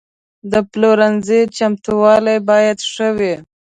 [0.51, 3.33] د پلورنځي چمتووالی باید ښه وي.